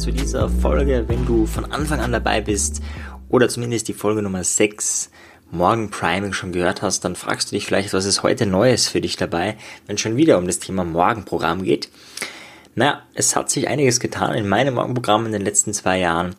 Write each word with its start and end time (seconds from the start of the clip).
zu 0.00 0.12
dieser 0.12 0.48
Folge. 0.48 1.04
Wenn 1.08 1.26
du 1.26 1.44
von 1.44 1.70
Anfang 1.70 2.00
an 2.00 2.10
dabei 2.10 2.40
bist 2.40 2.80
oder 3.28 3.50
zumindest 3.50 3.86
die 3.86 3.92
Folge 3.92 4.22
Nummer 4.22 4.42
6 4.42 5.10
Morgen 5.50 5.90
Priming 5.90 6.32
schon 6.32 6.52
gehört 6.52 6.80
hast, 6.80 7.04
dann 7.04 7.16
fragst 7.16 7.50
du 7.50 7.56
dich 7.56 7.66
vielleicht, 7.66 7.92
was 7.92 8.06
ist 8.06 8.22
heute 8.22 8.46
Neues 8.46 8.88
für 8.88 9.02
dich 9.02 9.18
dabei, 9.18 9.58
wenn 9.86 9.96
es 9.96 10.00
schon 10.00 10.16
wieder 10.16 10.38
um 10.38 10.46
das 10.46 10.58
Thema 10.58 10.84
Morgenprogramm 10.84 11.64
geht. 11.64 11.90
Naja, 12.74 13.02
es 13.12 13.36
hat 13.36 13.50
sich 13.50 13.68
einiges 13.68 14.00
getan 14.00 14.32
in 14.32 14.48
meinem 14.48 14.74
Morgenprogramm 14.74 15.26
in 15.26 15.32
den 15.32 15.42
letzten 15.42 15.74
zwei 15.74 15.98
Jahren 15.98 16.34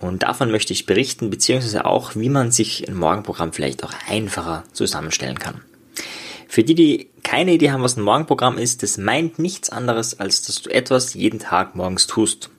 und 0.00 0.24
davon 0.24 0.50
möchte 0.50 0.72
ich 0.72 0.84
berichten, 0.84 1.30
beziehungsweise 1.30 1.84
auch, 1.84 2.16
wie 2.16 2.30
man 2.30 2.50
sich 2.50 2.88
ein 2.88 2.96
Morgenprogramm 2.96 3.52
vielleicht 3.52 3.84
auch 3.84 3.92
einfacher 4.08 4.64
zusammenstellen 4.72 5.38
kann. 5.38 5.60
Für 6.48 6.64
die, 6.64 6.74
die 6.74 7.10
keine 7.22 7.52
Idee 7.52 7.70
haben, 7.70 7.84
was 7.84 7.96
ein 7.96 8.02
Morgenprogramm 8.02 8.58
ist, 8.58 8.82
das 8.82 8.98
meint 8.98 9.38
nichts 9.38 9.70
anderes, 9.70 10.18
als 10.18 10.42
dass 10.42 10.62
du 10.62 10.70
etwas 10.70 11.14
jeden 11.14 11.38
Tag 11.38 11.76
morgens 11.76 12.08
tust. 12.08 12.50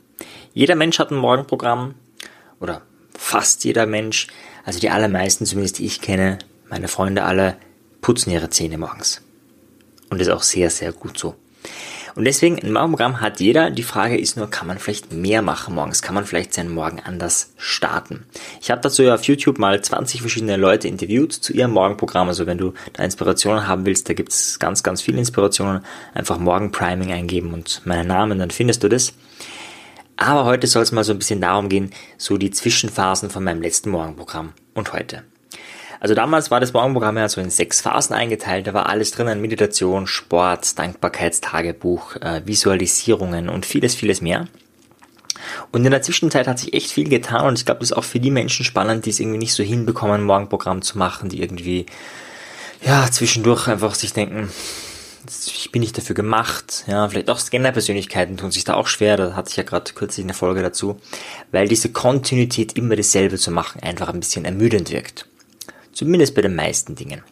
Jeder 0.56 0.76
Mensch 0.76 1.00
hat 1.00 1.12
ein 1.12 1.18
Morgenprogramm 1.18 1.96
oder 2.62 2.82
fast 3.14 3.66
jeder 3.66 3.86
Mensch, 3.86 4.28
also 4.64 4.80
die 4.80 4.90
allermeisten, 4.90 5.46
zumindest 5.46 5.80
die 5.80 5.86
ich 5.86 6.00
kenne, 6.00 6.40
meine 6.70 6.88
Freunde 6.88 7.24
alle, 7.24 7.58
putzen 8.00 8.32
ihre 8.32 8.50
Zähne 8.50 8.78
morgens. 8.78 9.22
Und 10.10 10.22
das 10.22 10.30
ist 10.30 10.34
auch 10.34 10.44
sehr, 10.44 10.70
sehr 10.70 10.94
gut 10.94 11.18
so. 11.18 11.36
Und 12.16 12.24
deswegen, 12.24 12.58
ein 12.58 12.72
Morgenprogramm 12.72 13.20
hat 13.20 13.42
jeder. 13.42 13.70
Die 13.70 13.84
Frage 13.84 14.18
ist 14.18 14.38
nur, 14.38 14.50
kann 14.50 14.68
man 14.68 14.80
vielleicht 14.80 15.12
mehr 15.12 15.42
machen 15.42 15.76
morgens? 15.76 16.02
Kann 16.02 16.16
man 16.16 16.26
vielleicht 16.26 16.54
seinen 16.54 16.74
Morgen 16.74 17.02
anders 17.02 17.52
starten? 17.58 18.26
Ich 18.62 18.72
habe 18.72 18.80
dazu 18.80 19.04
ja 19.04 19.16
auf 19.16 19.26
YouTube 19.26 19.60
mal 19.60 19.82
20 19.82 20.22
verschiedene 20.22 20.56
Leute 20.56 20.88
interviewt 20.88 21.34
zu 21.34 21.52
ihrem 21.52 21.72
Morgenprogramm. 21.72 22.30
Also 22.30 22.46
wenn 22.46 22.58
du 22.58 22.74
da 22.94 23.04
Inspirationen 23.04 23.68
haben 23.68 23.86
willst, 23.86 24.08
da 24.08 24.14
gibt's 24.14 24.58
ganz, 24.60 24.84
ganz 24.84 25.02
viele 25.02 25.18
Inspirationen. 25.18 25.84
Einfach 26.14 26.40
Morgenpriming 26.40 27.12
eingeben 27.12 27.54
und 27.54 27.86
meinen 27.86 28.08
Namen, 28.08 28.40
dann 28.40 28.52
findest 28.52 28.84
du 28.84 28.88
das. 28.88 29.14
Aber 30.18 30.46
heute 30.46 30.68
soll 30.68 30.84
es 30.84 30.92
mal 30.92 31.04
so 31.04 31.12
ein 31.14 31.20
bisschen 31.20 31.42
darum 31.42 31.70
gehen, 31.70 31.92
so 32.18 32.38
die 32.38 32.52
Zwischenphasen 32.52 33.30
von 33.30 33.44
meinem 33.44 33.62
letzten 33.62 33.90
Morgenprogramm 33.90 34.54
und 34.74 34.94
heute. 34.94 35.24
Also 36.00 36.14
damals 36.14 36.52
war 36.52 36.60
das 36.60 36.74
Morgenprogramm 36.74 37.18
ja 37.18 37.28
so 37.28 37.42
in 37.42 37.50
sechs 37.50 37.82
Phasen 37.82 38.16
eingeteilt. 38.16 38.68
Da 38.68 38.74
war 38.74 38.88
alles 38.88 39.12
drin 39.12 39.28
an 39.28 39.42
Meditation, 39.42 40.08
Sport, 40.08 40.78
Dankbarkeitstagebuch, 40.78 42.18
äh, 42.18 42.42
Visualisierungen 42.46 43.50
und 43.50 43.66
vieles, 43.66 43.96
vieles 43.96 44.22
mehr. 44.22 44.48
Und 45.72 45.86
in 45.86 45.92
der 45.92 46.02
Zwischenzeit 46.02 46.48
hat 46.48 46.60
sich 46.60 46.74
echt 46.74 46.92
viel 46.92 47.10
getan 47.10 47.48
und 47.48 47.60
ich 47.60 47.66
glaube, 47.66 47.80
das 47.80 47.92
ist 47.92 47.98
auch 47.98 48.04
für 48.04 48.20
die 48.20 48.32
Menschen 48.32 48.66
spannend, 48.66 49.06
die 49.06 49.10
es 49.10 49.20
irgendwie 49.20 49.38
nicht 49.38 49.54
so 49.54 49.64
hinbekommen, 49.64 50.22
ein 50.22 50.24
Morgenprogramm 50.24 50.82
zu 50.82 50.98
machen, 50.98 51.30
die 51.30 51.42
irgendwie, 51.42 51.86
ja, 52.82 53.10
zwischendurch 53.12 53.68
einfach 53.68 53.96
sich 53.96 54.14
denken, 54.14 54.50
ich 55.28 55.72
bin 55.72 55.82
nicht 55.82 55.98
dafür 55.98 56.16
gemacht. 56.16 56.84
Ja, 56.88 57.08
vielleicht 57.08 57.30
auch 57.30 57.40
Scanner-Persönlichkeiten 57.40 58.38
tun 58.38 58.52
sich 58.52 58.64
da 58.64 58.76
auch 58.76 58.88
schwer. 58.88 59.18
Da 59.18 59.36
hatte 59.36 59.50
ich 59.50 59.58
ja 59.58 59.64
gerade 59.64 59.94
kürzlich 59.94 60.26
eine 60.26 60.34
Folge 60.34 60.62
dazu, 60.62 60.98
weil 61.52 61.68
diese 61.68 61.92
Kontinuität 61.92 62.78
immer 62.78 62.96
dasselbe 62.96 63.38
zu 63.38 63.52
machen 63.52 63.82
einfach 63.82 64.10
ein 64.10 64.20
bisschen 64.20 64.46
ermüdend 64.46 64.92
wirkt. 64.92 65.28
Zumindest 65.92 66.36
bei 66.36 66.42
den 66.42 66.56
meisten 66.56 66.96
Dingen. 66.96 67.24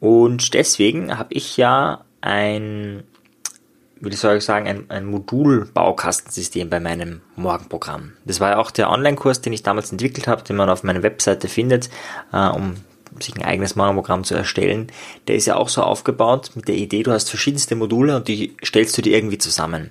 Und 0.00 0.54
deswegen 0.54 1.16
habe 1.16 1.32
ich 1.32 1.56
ja 1.56 2.04
ein, 2.20 3.04
wie 4.00 4.14
soll 4.14 4.36
ich 4.36 4.44
sagen, 4.44 4.66
ein, 4.66 4.90
ein 4.90 5.06
Modulbaukastensystem 5.06 6.68
bei 6.68 6.80
meinem 6.80 7.22
Morgenprogramm. 7.36 8.12
Das 8.24 8.40
war 8.40 8.50
ja 8.50 8.58
auch 8.58 8.70
der 8.70 8.90
Online-Kurs, 8.90 9.40
den 9.40 9.52
ich 9.52 9.62
damals 9.62 9.92
entwickelt 9.92 10.26
habe, 10.28 10.42
den 10.42 10.56
man 10.56 10.68
auf 10.68 10.82
meiner 10.82 11.02
Webseite 11.02 11.48
findet, 11.48 11.88
äh, 12.32 12.48
um 12.48 12.76
sich 13.20 13.36
ein 13.36 13.44
eigenes 13.44 13.76
Morgenprogramm 13.76 14.24
zu 14.24 14.34
erstellen. 14.34 14.88
Der 15.28 15.36
ist 15.36 15.46
ja 15.46 15.56
auch 15.56 15.68
so 15.68 15.82
aufgebaut 15.82 16.50
mit 16.54 16.68
der 16.68 16.76
Idee, 16.76 17.02
du 17.02 17.12
hast 17.12 17.30
verschiedenste 17.30 17.76
Module 17.76 18.16
und 18.16 18.28
die 18.28 18.56
stellst 18.64 18.96
du 18.96 19.02
dir 19.02 19.16
irgendwie 19.16 19.38
zusammen. 19.38 19.90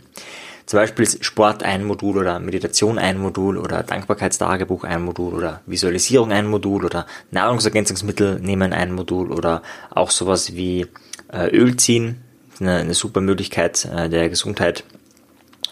Zum 0.66 0.80
Beispiel 0.80 1.04
ist 1.04 1.26
Sport 1.26 1.62
ein 1.64 1.84
Modul 1.84 2.18
oder 2.18 2.40
Meditation 2.40 2.98
ein 2.98 3.18
Modul 3.18 3.58
oder 3.58 3.84
Dankbarkeitstagebuch 3.84 4.86
ein 4.86 5.04
Modul 5.04 5.34
oder 5.34 5.62
Visualisierung 5.66 6.32
ein 6.32 6.48
Modul 6.48 6.86
oder 6.86 7.06
Nahrungsergänzungsmittel 7.32 8.40
nehmen 8.40 8.72
ein 8.72 8.94
Modul 8.94 9.32
oder 9.32 9.62
auch 9.90 10.10
sowas 10.10 10.56
wie 10.56 10.88
äh, 11.32 11.50
Öl 11.50 11.76
ziehen, 11.76 12.22
eine, 12.60 12.78
eine 12.78 12.94
super 12.94 13.20
Möglichkeit 13.20 13.86
äh, 13.86 14.10
der 14.10 14.30
Gesundheit, 14.30 14.86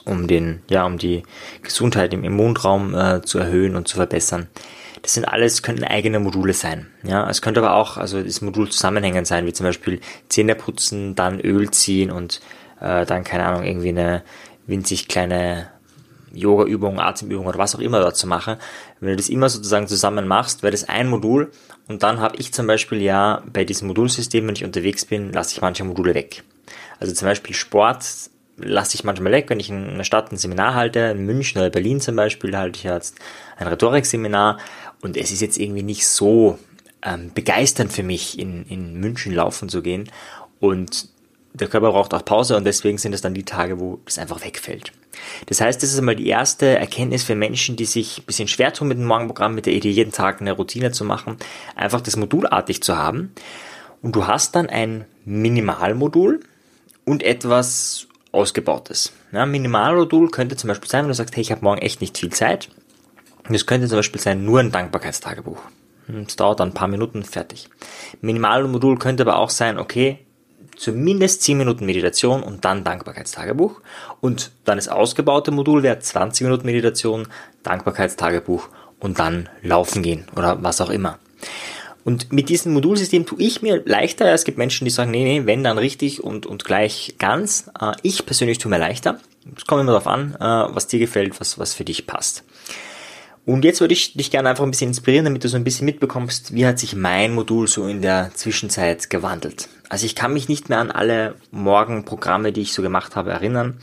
um 0.03 0.27
den, 0.27 0.61
ja, 0.69 0.85
um 0.85 0.97
die 0.97 1.23
Gesundheit 1.61 2.13
im 2.13 2.25
Immunraum 2.25 2.93
äh, 2.93 3.21
zu 3.21 3.39
erhöhen 3.39 3.77
und 3.77 3.87
zu 3.87 3.95
verbessern. 3.95 4.49
Das 5.01 5.13
sind 5.13 5.25
alles, 5.25 5.63
könnten 5.63 5.83
eigene 5.83 6.19
Module 6.19 6.53
sein. 6.53 6.87
Ja, 7.03 7.27
es 7.29 7.41
könnte 7.41 7.61
aber 7.61 7.73
auch, 7.73 7.97
also 7.97 8.21
das 8.21 8.41
Modul 8.41 8.69
zusammenhängend 8.69 9.25
sein, 9.25 9.45
wie 9.45 9.53
zum 9.53 9.65
Beispiel 9.65 9.99
Zähne 10.29 10.55
putzen, 10.55 11.15
dann 11.15 11.39
Öl 11.39 11.71
ziehen 11.71 12.11
und 12.11 12.39
äh, 12.79 13.05
dann, 13.05 13.23
keine 13.23 13.45
Ahnung, 13.45 13.63
irgendwie 13.63 13.89
eine 13.89 14.23
winzig 14.67 15.07
kleine 15.07 15.69
Yoga-Übungen, 16.33 16.99
Atemübungen 16.99 17.49
oder 17.49 17.57
was 17.57 17.75
auch 17.75 17.79
immer 17.79 17.99
dort 17.99 18.15
zu 18.15 18.27
machen. 18.27 18.57
Wenn 18.99 19.09
du 19.09 19.15
das 19.17 19.29
immer 19.29 19.49
sozusagen 19.49 19.87
zusammen 19.87 20.27
machst, 20.27 20.63
wäre 20.63 20.71
das 20.71 20.87
ein 20.87 21.09
Modul 21.09 21.51
und 21.87 22.03
dann 22.03 22.19
habe 22.19 22.37
ich 22.37 22.53
zum 22.53 22.67
Beispiel 22.67 23.01
ja 23.01 23.43
bei 23.51 23.65
diesem 23.65 23.87
Modulsystem, 23.87 24.47
wenn 24.47 24.55
ich 24.55 24.63
unterwegs 24.63 25.05
bin, 25.05 25.33
lasse 25.33 25.55
ich 25.55 25.61
manche 25.61 25.83
Module 25.83 26.13
weg. 26.13 26.43
Also 26.99 27.13
zum 27.13 27.27
Beispiel 27.27 27.55
Sport 27.55 28.05
lasse 28.57 28.95
ich 28.95 29.03
manchmal 29.03 29.31
weg, 29.31 29.49
wenn 29.49 29.59
ich 29.59 29.69
in 29.69 29.89
einer 29.89 30.03
Stadt 30.03 30.31
ein 30.31 30.37
Seminar 30.37 30.75
halte, 30.75 30.99
in 30.99 31.25
München 31.25 31.59
oder 31.59 31.69
Berlin 31.69 31.99
zum 31.99 32.15
Beispiel, 32.15 32.55
halte 32.55 32.77
ich 32.77 32.83
jetzt 32.83 33.17
ein 33.57 33.67
Rhetorikseminar 33.67 34.57
und 35.01 35.17
es 35.17 35.31
ist 35.31 35.41
jetzt 35.41 35.57
irgendwie 35.57 35.83
nicht 35.83 36.07
so 36.07 36.57
ähm, 37.03 37.31
begeisternd 37.33 37.91
für 37.91 38.03
mich, 38.03 38.39
in, 38.39 38.65
in 38.67 38.99
München 38.99 39.33
laufen 39.33 39.69
zu 39.69 39.81
gehen 39.81 40.09
und 40.59 41.09
der 41.53 41.67
Körper 41.67 41.91
braucht 41.91 42.13
auch 42.13 42.23
Pause 42.23 42.55
und 42.55 42.63
deswegen 42.63 42.97
sind 42.97 43.13
es 43.13 43.21
dann 43.21 43.33
die 43.33 43.43
Tage, 43.43 43.79
wo 43.79 43.99
das 44.05 44.17
einfach 44.17 44.43
wegfällt. 44.43 44.93
Das 45.47 45.59
heißt, 45.59 45.83
das 45.83 45.91
ist 45.91 45.99
einmal 45.99 46.15
die 46.15 46.27
erste 46.27 46.77
Erkenntnis 46.77 47.23
für 47.23 47.35
Menschen, 47.35 47.75
die 47.75 47.85
sich 47.85 48.19
ein 48.19 48.25
bisschen 48.25 48.47
schwer 48.47 48.73
tun 48.73 48.87
mit 48.87 48.97
dem 48.97 49.05
Morgenprogramm, 49.05 49.53
mit 49.53 49.65
der 49.65 49.73
Idee, 49.73 49.91
jeden 49.91 50.13
Tag 50.13 50.39
eine 50.39 50.53
Routine 50.53 50.91
zu 50.91 51.03
machen, 51.03 51.37
einfach 51.75 52.01
das 52.01 52.15
modulartig 52.15 52.81
zu 52.81 52.97
haben. 52.97 53.33
Und 54.01 54.15
du 54.15 54.27
hast 54.27 54.55
dann 54.55 54.67
ein 54.67 55.05
Minimalmodul 55.25 56.39
und 57.05 57.21
etwas 57.21 58.07
Ausgebautes. 58.31 59.11
Ja, 59.33 59.45
Minimalmodul 59.45 60.31
könnte 60.31 60.55
zum 60.55 60.69
Beispiel 60.69 60.89
sein, 60.89 61.03
wenn 61.03 61.09
du 61.09 61.15
sagst, 61.15 61.35
hey, 61.35 61.41
ich 61.41 61.51
habe 61.51 61.63
morgen 61.63 61.81
echt 61.81 62.01
nicht 62.01 62.17
viel 62.17 62.31
Zeit. 62.31 62.69
Das 63.49 63.65
könnte 63.65 63.87
zum 63.87 63.97
Beispiel 63.97 64.21
sein, 64.21 64.45
nur 64.45 64.59
ein 64.59 64.71
Dankbarkeitstagebuch. 64.71 65.61
Es 66.27 66.35
dauert 66.35 66.59
dann 66.59 66.69
ein 66.69 66.73
paar 66.73 66.87
Minuten, 66.87 67.23
fertig. 67.23 67.69
Minimalmodul 68.21 68.97
könnte 68.97 69.23
aber 69.23 69.37
auch 69.37 69.49
sein, 69.49 69.77
okay, 69.77 70.19
zumindest 70.75 71.43
10 71.43 71.57
Minuten 71.57 71.85
Meditation 71.85 72.43
und 72.43 72.65
dann 72.65 72.83
Dankbarkeitstagebuch. 72.83 73.81
Und 74.19 74.51
dann 74.65 74.77
das 74.77 74.87
ausgebaute 74.87 75.51
Modul 75.51 75.83
wäre 75.83 75.99
20 75.99 76.43
Minuten 76.45 76.65
Meditation, 76.65 77.27
Dankbarkeitstagebuch 77.63 78.69
und 78.99 79.19
dann 79.19 79.49
laufen 79.61 80.03
gehen 80.03 80.25
oder 80.35 80.61
was 80.63 80.81
auch 80.81 80.89
immer. 80.89 81.19
Und 82.03 82.33
mit 82.33 82.49
diesem 82.49 82.73
Modulsystem 82.73 83.27
tue 83.27 83.39
ich 83.41 83.61
mir 83.61 83.83
leichter. 83.85 84.31
Es 84.33 84.43
gibt 84.43 84.57
Menschen, 84.57 84.85
die 84.85 84.91
sagen, 84.91 85.11
nee, 85.11 85.23
nee, 85.23 85.45
wenn 85.45 85.63
dann 85.63 85.77
richtig 85.77 86.23
und, 86.23 86.47
und 86.47 86.65
gleich 86.65 87.15
ganz. 87.19 87.69
Äh, 87.79 87.91
ich 88.01 88.25
persönlich 88.25 88.57
tue 88.57 88.71
mir 88.71 88.79
leichter. 88.79 89.19
Es 89.55 89.65
kommt 89.65 89.81
immer 89.81 89.91
darauf 89.91 90.07
an, 90.07 90.35
äh, 90.35 90.75
was 90.75 90.87
dir 90.87 90.97
gefällt, 90.97 91.39
was, 91.39 91.59
was 91.59 91.75
für 91.75 91.85
dich 91.85 92.07
passt. 92.07 92.43
Und 93.51 93.65
jetzt 93.65 93.81
würde 93.81 93.93
ich 93.93 94.13
dich 94.13 94.31
gerne 94.31 94.47
einfach 94.47 94.63
ein 94.63 94.71
bisschen 94.71 94.87
inspirieren, 94.87 95.25
damit 95.25 95.43
du 95.43 95.49
so 95.49 95.57
ein 95.57 95.65
bisschen 95.65 95.83
mitbekommst, 95.83 96.55
wie 96.55 96.65
hat 96.65 96.79
sich 96.79 96.95
mein 96.95 97.33
Modul 97.33 97.67
so 97.67 97.85
in 97.85 98.01
der 98.01 98.31
Zwischenzeit 98.33 99.09
gewandelt. 99.09 99.67
Also 99.89 100.05
ich 100.05 100.15
kann 100.15 100.31
mich 100.31 100.47
nicht 100.47 100.69
mehr 100.69 100.77
an 100.77 100.89
alle 100.89 101.35
Morgenprogramme, 101.51 102.53
die 102.53 102.61
ich 102.61 102.71
so 102.71 102.81
gemacht 102.81 103.17
habe, 103.17 103.31
erinnern. 103.31 103.77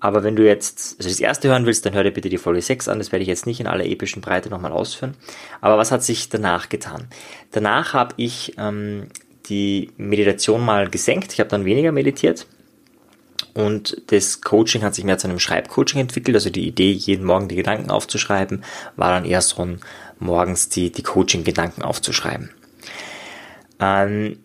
Aber 0.00 0.24
wenn 0.24 0.36
du 0.36 0.46
jetzt 0.46 0.96
also 0.96 1.10
das 1.10 1.20
erste 1.20 1.48
hören 1.48 1.66
willst, 1.66 1.84
dann 1.84 1.92
hör 1.92 2.02
dir 2.02 2.12
bitte 2.12 2.30
die 2.30 2.38
Folge 2.38 2.62
6 2.62 2.88
an. 2.88 2.96
Das 2.96 3.12
werde 3.12 3.22
ich 3.22 3.28
jetzt 3.28 3.44
nicht 3.44 3.60
in 3.60 3.66
aller 3.66 3.84
epischen 3.84 4.22
Breite 4.22 4.48
nochmal 4.48 4.72
ausführen. 4.72 5.12
Aber 5.60 5.76
was 5.76 5.92
hat 5.92 6.02
sich 6.02 6.30
danach 6.30 6.70
getan? 6.70 7.08
Danach 7.50 7.92
habe 7.92 8.14
ich 8.16 8.54
ähm, 8.56 9.08
die 9.50 9.90
Meditation 9.98 10.64
mal 10.64 10.88
gesenkt. 10.88 11.34
Ich 11.34 11.40
habe 11.40 11.50
dann 11.50 11.66
weniger 11.66 11.92
meditiert 11.92 12.46
und 13.54 14.02
das 14.08 14.40
Coaching 14.40 14.82
hat 14.82 14.94
sich 14.94 15.04
mehr 15.04 15.18
zu 15.18 15.28
einem 15.28 15.38
Schreibcoaching 15.38 16.00
entwickelt. 16.00 16.36
Also 16.36 16.50
die 16.50 16.66
Idee, 16.66 16.92
jeden 16.92 17.24
Morgen 17.24 17.48
die 17.48 17.56
Gedanken 17.56 17.90
aufzuschreiben, 17.90 18.64
war 18.96 19.10
dann 19.10 19.24
erst 19.24 19.50
so 19.50 19.68
morgens 20.18 20.68
die, 20.68 20.90
die 20.90 21.02
Coaching-Gedanken 21.02 21.82
aufzuschreiben. 21.82 22.50
Ähm, 23.80 24.38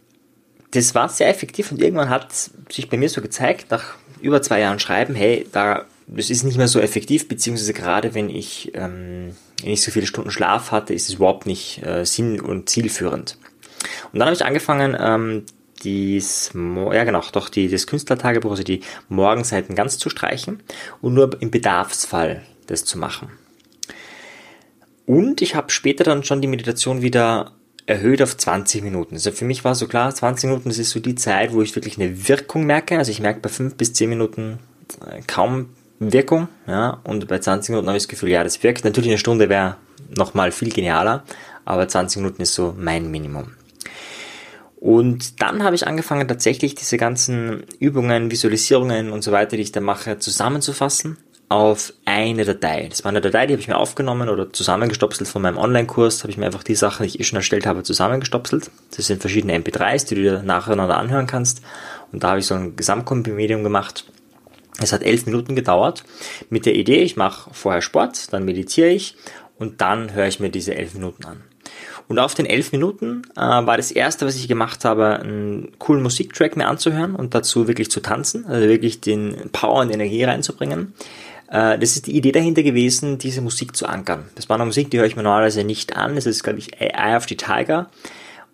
das 0.71 0.95
war 0.95 1.09
sehr 1.09 1.29
effektiv 1.29 1.71
und 1.71 1.81
irgendwann 1.81 2.09
hat 2.09 2.33
sich 2.69 2.89
bei 2.89 2.97
mir 2.97 3.09
so 3.09 3.21
gezeigt, 3.21 3.71
nach 3.71 3.95
über 4.21 4.41
zwei 4.41 4.59
Jahren 4.59 4.79
Schreiben, 4.79 5.15
hey, 5.15 5.47
da, 5.51 5.85
das 6.07 6.29
ist 6.29 6.43
nicht 6.43 6.57
mehr 6.57 6.67
so 6.67 6.79
effektiv, 6.79 7.27
beziehungsweise 7.27 7.73
gerade 7.73 8.13
wenn 8.13 8.29
ich, 8.29 8.71
ähm, 8.73 9.35
ich 9.63 9.81
so 9.81 9.91
viele 9.91 10.07
Stunden 10.07 10.31
Schlaf 10.31 10.71
hatte, 10.71 10.93
ist 10.93 11.09
es 11.09 11.15
überhaupt 11.15 11.45
nicht 11.45 11.85
äh, 11.85 12.05
sinn- 12.05 12.41
und 12.41 12.69
zielführend. 12.69 13.37
Und 14.11 14.19
dann 14.19 14.27
habe 14.27 14.35
ich 14.35 14.45
angefangen, 14.45 14.97
ähm, 14.99 15.45
dies, 15.85 16.51
ja 16.53 17.03
genau, 17.03 17.23
doch 17.31 17.49
die, 17.49 17.69
das 17.69 17.87
Künstlertagebuch, 17.87 18.51
also 18.51 18.63
die 18.63 18.81
Morgenseiten 19.07 19.75
ganz 19.75 19.97
zu 19.97 20.09
streichen 20.09 20.61
und 21.01 21.13
nur 21.13 21.41
im 21.41 21.51
Bedarfsfall 21.51 22.41
das 22.67 22.83
zu 22.83 22.97
machen. 22.97 23.29
Und 25.05 25.41
ich 25.41 25.55
habe 25.55 25.71
später 25.71 26.03
dann 26.03 26.23
schon 26.23 26.41
die 26.41 26.47
Meditation 26.47 27.01
wieder 27.01 27.51
erhöht 27.85 28.21
auf 28.21 28.35
20 28.35 28.83
Minuten. 28.83 29.15
Also 29.15 29.31
für 29.31 29.45
mich 29.45 29.63
war 29.63 29.75
so 29.75 29.87
klar, 29.87 30.13
20 30.13 30.49
Minuten, 30.49 30.69
das 30.69 30.79
ist 30.79 30.89
so 30.89 30.99
die 30.99 31.15
Zeit, 31.15 31.53
wo 31.53 31.61
ich 31.61 31.75
wirklich 31.75 31.99
eine 31.99 32.27
Wirkung 32.27 32.65
merke. 32.65 32.97
Also 32.97 33.11
ich 33.11 33.19
merke 33.19 33.39
bei 33.41 33.49
5 33.49 33.75
bis 33.75 33.93
10 33.93 34.09
Minuten 34.09 34.59
äh, 35.05 35.21
kaum 35.27 35.69
Wirkung, 35.99 36.49
ja, 36.67 36.99
und 37.05 37.27
bei 37.27 37.39
20 37.39 37.69
Minuten 37.69 37.88
habe 37.88 37.97
ich 37.97 38.03
das 38.03 38.09
Gefühl, 38.09 38.29
ja, 38.29 38.43
das 38.43 38.61
wirkt. 38.63 38.83
Natürlich 38.83 39.11
eine 39.11 39.17
Stunde 39.17 39.47
wäre 39.47 39.77
nochmal 40.17 40.51
viel 40.51 40.69
genialer, 40.69 41.23
aber 41.63 41.88
20 41.88 42.21
Minuten 42.21 42.41
ist 42.41 42.53
so 42.53 42.75
mein 42.77 43.09
Minimum. 43.09 43.51
Und 44.80 45.42
dann 45.42 45.63
habe 45.63 45.75
ich 45.75 45.88
angefangen, 45.88 46.27
tatsächlich 46.27 46.75
diese 46.75 46.98
ganzen 46.98 47.63
Übungen, 47.80 48.30
Visualisierungen 48.30 49.12
und 49.12 49.24
so 49.24 49.31
weiter, 49.31 49.56
die 49.56 49.63
ich 49.63 49.72
da 49.72 49.81
mache, 49.81 50.19
zusammenzufassen 50.19 51.18
auf 51.48 51.94
eine 52.06 52.44
Datei. 52.44 52.88
Das 52.89 53.04
war 53.04 53.10
eine 53.10 53.22
Datei, 53.22 53.45
die 53.45 53.54
habe 53.54 53.62
ich 53.62 53.68
mir 53.68 53.77
aufgenommen 53.77 54.30
oder 54.30 54.51
zusammengestopselt 54.51 55.30
von 55.30 55.42
meinem 55.42 55.57
Online-Kurs, 55.57 56.24
habe 56.24 56.31
ich 56.31 56.38
mir 56.38 56.48
einfach 56.48 56.63
die 56.63 56.75
Sachen, 56.75 57.04
die 57.04 57.10
ich 57.10 57.19
eh 57.19 57.24
schon 57.24 57.38
erstellt 57.38 57.66
habe, 57.66 57.83
zusammengestopselt. 57.83 58.72
Das 58.95 59.06
sind 59.06 59.22
verschiedene 59.22 59.57
MP3s, 59.57 60.07
die 60.07 60.16
du 60.16 60.22
dir 60.22 60.44
nacheinander 60.44 60.98
anhören 60.98 61.27
kannst. 61.27 61.62
Und 62.12 62.24
da 62.24 62.30
habe 62.30 62.39
ich 62.39 62.48
so 62.48 62.56
ein 62.56 62.75
Gesamtkomprimidium 62.75 63.63
gemacht. 63.63 64.06
Es 64.80 64.92
hat 64.92 65.04
elf 65.04 65.25
Minuten 65.25 65.56
gedauert 65.56 66.04
mit 66.50 66.66
der 66.66 66.75
Idee, 66.75 67.01
ich 67.01 67.16
mache 67.16 67.50
vorher 67.54 67.81
Sport, 67.81 68.33
dann 68.33 68.44
meditiere 68.44 68.89
ich 68.89 69.16
und 69.57 69.80
dann 69.81 70.13
höre 70.13 70.27
ich 70.27 70.39
mir 70.39 70.50
diese 70.50 70.75
elf 70.75 70.94
Minuten 70.95 71.25
an. 71.25 71.44
Und 72.07 72.19
auf 72.19 72.35
den 72.35 72.45
elf 72.45 72.71
Minuten 72.71 73.23
äh, 73.35 73.41
war 73.41 73.77
das 73.77 73.91
erste, 73.91 74.25
was 74.25 74.35
ich 74.35 74.47
gemacht 74.47 74.85
habe, 74.85 75.19
einen 75.19 75.71
coolen 75.79 76.03
Musiktrack 76.03 76.55
mir 76.55 76.67
anzuhören 76.67 77.15
und 77.15 77.33
dazu 77.33 77.67
wirklich 77.67 77.89
zu 77.89 77.99
tanzen, 77.99 78.45
also 78.45 78.67
wirklich 78.67 79.01
den 79.01 79.49
Power 79.51 79.81
und 79.81 79.91
Energie 79.91 80.23
reinzubringen. 80.23 80.93
Äh, 81.49 81.79
das 81.79 81.95
ist 81.95 82.07
die 82.07 82.15
Idee 82.15 82.31
dahinter 82.31 82.63
gewesen, 82.63 83.17
diese 83.17 83.41
Musik 83.41 83.75
zu 83.75 83.87
ankern. 83.87 84.25
Das 84.35 84.49
war 84.49 84.55
eine 84.55 84.65
Musik, 84.65 84.91
die 84.91 84.99
höre 84.99 85.05
ich 85.05 85.15
mir 85.15 85.23
normalerweise 85.23 85.63
nicht 85.63 85.95
an. 85.95 86.15
Das 86.15 86.25
ist, 86.25 86.43
glaube 86.43 86.59
ich, 86.59 86.79
Eye 86.79 87.15
of 87.15 87.27
the 87.27 87.37
Tiger. 87.37 87.89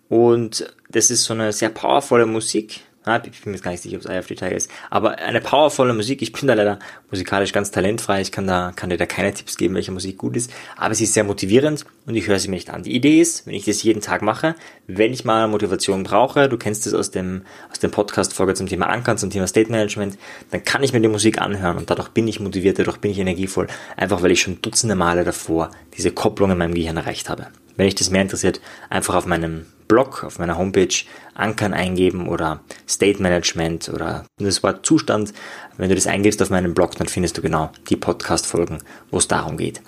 Und 0.08 0.72
das 0.90 1.10
ist 1.10 1.24
so 1.24 1.34
eine 1.34 1.52
sehr 1.52 1.70
powervolle 1.70 2.26
Musik 2.26 2.80
ich 3.04 3.42
bin 3.42 3.50
mir 3.50 3.52
jetzt 3.52 3.64
gar 3.64 3.72
nicht 3.72 3.82
sicher, 3.82 3.96
ob 3.96 4.04
es 4.04 4.06
Eye 4.06 4.22
Tiger 4.22 4.52
ist. 4.52 4.70
Aber 4.88 5.18
eine 5.18 5.40
powervolle 5.40 5.92
Musik. 5.92 6.22
Ich 6.22 6.32
bin 6.32 6.46
da 6.46 6.54
leider 6.54 6.78
musikalisch 7.10 7.52
ganz 7.52 7.72
talentfrei. 7.72 8.20
Ich 8.20 8.30
kann 8.30 8.46
da, 8.46 8.72
kann 8.74 8.90
dir 8.90 8.96
da 8.96 9.06
keine 9.06 9.34
Tipps 9.34 9.56
geben, 9.56 9.74
welche 9.74 9.90
Musik 9.90 10.18
gut 10.18 10.36
ist. 10.36 10.52
Aber 10.76 10.94
sie 10.94 11.04
ist 11.04 11.14
sehr 11.14 11.24
motivierend 11.24 11.84
und 12.06 12.14
ich 12.14 12.28
höre 12.28 12.38
sie 12.38 12.48
mir 12.48 12.54
nicht 12.54 12.70
an. 12.70 12.84
Die 12.84 12.94
Idee 12.94 13.20
ist, 13.20 13.46
wenn 13.46 13.54
ich 13.54 13.64
das 13.64 13.82
jeden 13.82 14.00
Tag 14.00 14.22
mache, 14.22 14.54
wenn 14.86 15.12
ich 15.12 15.24
mal 15.24 15.48
Motivation 15.48 16.04
brauche, 16.04 16.48
du 16.48 16.56
kennst 16.56 16.86
es 16.86 16.94
aus 16.94 17.10
dem, 17.10 17.42
aus 17.70 17.80
dem 17.80 17.90
Podcast-Folge 17.90 18.54
zum 18.54 18.68
Thema 18.68 18.86
Ankern, 18.86 19.18
zum 19.18 19.30
Thema 19.30 19.48
State 19.48 19.70
Management, 19.70 20.16
dann 20.50 20.64
kann 20.64 20.84
ich 20.84 20.92
mir 20.92 21.00
die 21.00 21.08
Musik 21.08 21.40
anhören 21.40 21.78
und 21.78 21.90
dadurch 21.90 22.08
bin 22.10 22.28
ich 22.28 22.38
motiviert, 22.38 22.78
dadurch 22.78 22.98
bin 22.98 23.10
ich 23.10 23.18
energievoll. 23.18 23.66
Einfach 23.96 24.22
weil 24.22 24.30
ich 24.30 24.40
schon 24.40 24.62
dutzende 24.62 24.94
Male 24.94 25.24
davor 25.24 25.70
diese 25.96 26.12
Kopplung 26.12 26.52
in 26.52 26.58
meinem 26.58 26.74
Gehirn 26.74 26.96
erreicht 26.96 27.28
habe. 27.28 27.48
Wenn 27.76 27.86
dich 27.86 27.94
das 27.94 28.10
mehr 28.10 28.22
interessiert, 28.22 28.60
einfach 28.90 29.14
auf 29.14 29.26
meinem 29.26 29.66
Blog, 29.92 30.24
auf 30.24 30.38
meiner 30.38 30.56
Homepage 30.56 31.04
Ankern 31.34 31.74
eingeben 31.74 32.26
oder 32.26 32.60
State 32.88 33.22
Management 33.22 33.90
oder 33.90 34.24
das 34.38 34.62
Wort 34.62 34.86
Zustand. 34.86 35.34
Wenn 35.76 35.90
du 35.90 35.94
das 35.94 36.06
eingibst 36.06 36.40
auf 36.40 36.48
meinem 36.48 36.72
Blog, 36.72 36.96
dann 36.96 37.08
findest 37.08 37.36
du 37.36 37.42
genau 37.42 37.70
die 37.90 37.96
Podcast-Folgen, 37.96 38.78
wo 39.10 39.18
es 39.18 39.28
darum 39.28 39.58
geht. 39.58 39.82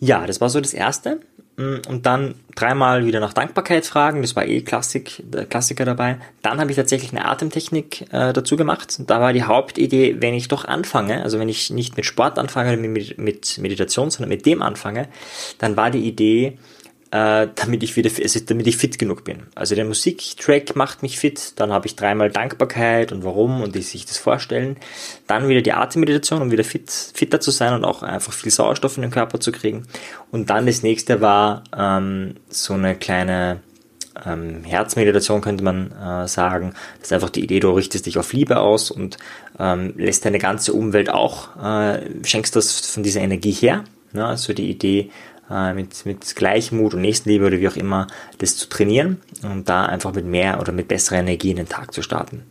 Ja, 0.00 0.26
das 0.26 0.42
war 0.42 0.50
so 0.50 0.60
das 0.60 0.74
Erste. 0.74 1.20
Mm, 1.56 1.76
und 1.88 2.04
dann 2.04 2.34
dreimal 2.54 3.06
wieder 3.06 3.20
nach 3.20 3.32
Dankbarkeit 3.32 3.86
fragen, 3.86 4.20
das 4.20 4.36
war 4.36 4.44
eh 4.44 4.60
Klassik, 4.60 5.22
der 5.24 5.46
Klassiker 5.46 5.86
dabei. 5.86 6.18
Dann 6.42 6.60
habe 6.60 6.70
ich 6.70 6.76
tatsächlich 6.76 7.12
eine 7.12 7.24
Atemtechnik 7.24 8.02
äh, 8.12 8.34
dazu 8.34 8.58
gemacht. 8.58 9.00
Da 9.06 9.18
war 9.22 9.32
die 9.32 9.44
Hauptidee, 9.44 10.16
wenn 10.20 10.34
ich 10.34 10.48
doch 10.48 10.66
anfange, 10.66 11.22
also 11.22 11.38
wenn 11.38 11.48
ich 11.48 11.70
nicht 11.70 11.96
mit 11.96 12.04
Sport 12.04 12.38
anfange, 12.38 12.76
mit, 12.76 13.16
mit 13.16 13.56
Meditation, 13.56 14.10
sondern 14.10 14.28
mit 14.28 14.44
dem 14.44 14.60
anfange, 14.60 15.08
dann 15.56 15.78
war 15.78 15.90
die 15.90 16.06
Idee, 16.06 16.58
äh, 17.16 17.48
damit 17.54 17.82
ich 17.82 17.96
wieder, 17.96 18.10
also 18.22 18.40
damit 18.40 18.66
ich 18.66 18.76
fit 18.76 18.98
genug 18.98 19.24
bin. 19.24 19.44
Also 19.54 19.74
der 19.74 19.84
Musiktrack 19.84 20.76
macht 20.76 21.02
mich 21.02 21.18
fit, 21.18 21.52
dann 21.56 21.72
habe 21.72 21.86
ich 21.86 21.96
dreimal 21.96 22.30
Dankbarkeit 22.30 23.10
und 23.12 23.24
warum 23.24 23.62
und 23.62 23.74
wie 23.74 23.82
sich 23.82 24.04
das 24.04 24.18
vorstellen. 24.18 24.76
Dann 25.26 25.48
wieder 25.48 25.62
die 25.62 25.72
Atemmeditation, 25.72 26.42
um 26.42 26.50
wieder 26.50 26.64
fit, 26.64 26.90
fitter 26.90 27.40
zu 27.40 27.50
sein 27.50 27.72
und 27.72 27.84
auch 27.84 28.02
einfach 28.02 28.32
viel 28.32 28.52
Sauerstoff 28.52 28.96
in 28.96 29.02
den 29.02 29.10
Körper 29.10 29.40
zu 29.40 29.50
kriegen. 29.50 29.86
Und 30.30 30.50
dann 30.50 30.66
das 30.66 30.82
nächste 30.82 31.20
war 31.20 31.64
ähm, 31.76 32.34
so 32.48 32.74
eine 32.74 32.94
kleine 32.94 33.60
ähm, 34.24 34.64
Herzmeditation 34.64 35.40
könnte 35.40 35.62
man 35.62 35.92
äh, 35.92 36.26
sagen. 36.26 36.72
Das 36.98 37.08
ist 37.08 37.12
einfach 37.12 37.30
die 37.30 37.44
Idee, 37.44 37.60
du 37.60 37.70
richtest 37.70 38.06
dich 38.06 38.18
auf 38.18 38.32
Liebe 38.32 38.60
aus 38.60 38.90
und 38.90 39.18
ähm, 39.58 39.92
lässt 39.96 40.24
deine 40.24 40.38
ganze 40.38 40.72
Umwelt 40.72 41.10
auch, 41.10 41.56
äh, 41.62 42.24
schenkst 42.24 42.56
das 42.56 42.80
von 42.86 43.02
dieser 43.02 43.20
Energie 43.20 43.52
her. 43.52 43.84
Ja, 44.14 44.28
also 44.28 44.54
die 44.54 44.70
Idee, 44.70 45.10
äh, 45.50 45.72
mit, 45.72 46.06
mit 46.06 46.36
Gleichmut 46.36 46.94
und 46.94 47.00
Nächstenliebe 47.00 47.46
oder 47.46 47.60
wie 47.60 47.68
auch 47.68 47.76
immer, 47.76 48.06
das 48.38 48.56
zu 48.56 48.68
trainieren 48.68 49.20
und 49.42 49.68
da 49.68 49.86
einfach 49.86 50.14
mit 50.14 50.26
mehr 50.26 50.60
oder 50.60 50.72
mit 50.72 50.88
besserer 50.88 51.18
Energie 51.18 51.50
in 51.50 51.56
den 51.56 51.68
Tag 51.68 51.92
zu 51.92 52.02
starten. 52.02 52.42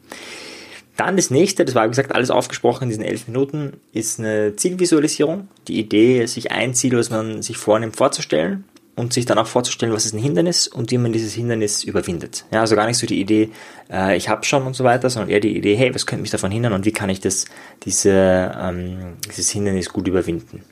Dann 0.97 1.17
das 1.17 1.29
nächste, 1.29 1.65
das 1.65 1.75
war 1.75 1.85
wie 1.85 1.89
gesagt 1.89 2.15
alles 2.15 2.31
aufgesprochen 2.31 2.83
in 2.83 2.89
diesen 2.89 3.03
elf 3.03 3.27
Minuten, 3.27 3.73
ist 3.91 4.19
eine 4.19 4.55
Zielvisualisierung. 4.55 5.49
Die 5.67 5.77
Idee, 5.77 6.25
sich 6.25 6.51
ein 6.51 6.73
Ziel, 6.73 6.97
was 6.97 7.09
man 7.09 7.41
sich 7.41 7.57
vornimmt, 7.57 7.97
vorzustellen 7.97 8.63
und 8.95 9.11
sich 9.11 9.25
dann 9.25 9.37
auch 9.37 9.47
vorzustellen, 9.47 9.93
was 9.93 10.05
ist 10.05 10.13
ein 10.13 10.21
Hindernis 10.21 10.67
und 10.67 10.91
wie 10.91 10.97
man 10.97 11.11
dieses 11.11 11.33
Hindernis 11.33 11.83
überwindet. 11.83 12.45
Ja, 12.51 12.61
also 12.61 12.75
gar 12.75 12.87
nicht 12.87 12.97
so 12.97 13.05
die 13.05 13.19
Idee, 13.19 13.49
äh, 13.91 14.15
ich 14.15 14.29
habe 14.29 14.45
schon 14.45 14.63
und 14.63 14.73
so 14.73 14.85
weiter, 14.85 15.09
sondern 15.09 15.29
eher 15.29 15.41
die 15.41 15.57
Idee, 15.57 15.75
hey, 15.75 15.93
was 15.93 16.05
könnte 16.05 16.21
mich 16.21 16.31
davon 16.31 16.51
hindern 16.51 16.71
und 16.71 16.85
wie 16.85 16.93
kann 16.93 17.09
ich 17.09 17.19
das, 17.19 17.45
diese, 17.83 18.53
ähm, 18.57 19.17
dieses 19.27 19.49
Hindernis 19.49 19.89
gut 19.89 20.07
überwinden. 20.07 20.63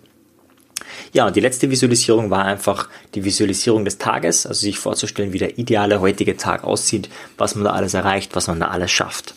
Ja, 1.13 1.27
und 1.27 1.35
die 1.35 1.39
letzte 1.39 1.69
Visualisierung 1.69 2.29
war 2.29 2.45
einfach 2.45 2.89
die 3.13 3.23
Visualisierung 3.23 3.85
des 3.85 3.97
Tages, 3.97 4.45
also 4.45 4.61
sich 4.61 4.79
vorzustellen, 4.79 5.33
wie 5.33 5.37
der 5.37 5.57
ideale 5.59 6.01
heutige 6.01 6.37
Tag 6.37 6.63
aussieht, 6.63 7.09
was 7.37 7.55
man 7.55 7.65
da 7.65 7.71
alles 7.71 7.93
erreicht, 7.93 8.35
was 8.35 8.47
man 8.47 8.59
da 8.59 8.67
alles 8.67 8.91
schafft. 8.91 9.35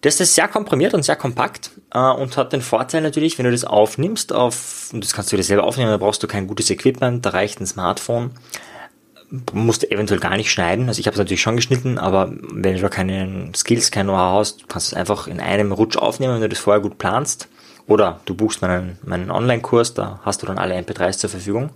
Das 0.00 0.20
ist 0.20 0.34
sehr 0.34 0.46
komprimiert 0.46 0.94
und 0.94 1.04
sehr 1.04 1.16
kompakt 1.16 1.70
äh, 1.92 1.98
und 1.98 2.36
hat 2.36 2.52
den 2.52 2.62
Vorteil 2.62 3.02
natürlich, 3.02 3.36
wenn 3.38 3.46
du 3.46 3.50
das 3.50 3.64
aufnimmst 3.64 4.32
auf, 4.32 4.90
und 4.92 5.02
das 5.02 5.12
kannst 5.12 5.32
du 5.32 5.36
dir 5.36 5.42
selber 5.42 5.64
aufnehmen, 5.64 5.90
da 5.90 5.96
brauchst 5.96 6.22
du 6.22 6.28
kein 6.28 6.46
gutes 6.46 6.70
Equipment, 6.70 7.26
da 7.26 7.30
reicht 7.30 7.60
ein 7.60 7.66
Smartphone, 7.66 8.30
musst 9.52 9.82
du 9.82 9.90
eventuell 9.90 10.20
gar 10.20 10.36
nicht 10.36 10.50
schneiden. 10.50 10.88
Also 10.88 11.00
ich 11.00 11.06
habe 11.06 11.14
es 11.14 11.18
natürlich 11.18 11.42
schon 11.42 11.56
geschnitten, 11.56 11.98
aber 11.98 12.32
wenn 12.52 12.74
du 12.74 12.80
da 12.80 12.88
keine 12.88 13.50
Skills, 13.54 13.90
kein 13.90 14.06
Know-how 14.06 14.38
hast, 14.38 14.68
kannst 14.68 14.92
du 14.92 14.94
es 14.94 14.98
einfach 14.98 15.26
in 15.26 15.40
einem 15.40 15.72
Rutsch 15.72 15.96
aufnehmen, 15.96 16.34
wenn 16.34 16.42
du 16.42 16.48
das 16.48 16.58
vorher 16.58 16.80
gut 16.80 16.98
planst. 16.98 17.48
Oder 17.88 18.20
du 18.26 18.34
buchst 18.34 18.62
meinen, 18.62 18.98
meinen 19.02 19.30
Online-Kurs, 19.30 19.94
da 19.94 20.20
hast 20.22 20.42
du 20.42 20.46
dann 20.46 20.58
alle 20.58 20.76
MP3s 20.78 21.18
zur 21.18 21.30
Verfügung. 21.30 21.70